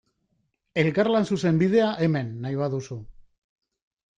[0.83, 2.99] Elkarlan zuzenbidea, hemen, nahi baduzu.